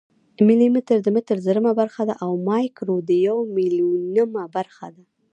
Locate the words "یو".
3.27-3.37